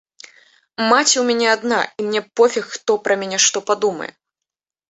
[0.91, 4.11] Маці ў мяне адна, і мне пофіг, хто пра мяне што падумае.